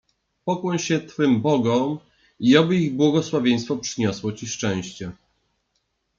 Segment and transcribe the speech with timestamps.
[0.45, 1.99] —Pokłoń się twym bogom
[2.39, 5.11] i oby ich błogosławieństwo przyniosło ci szczęście.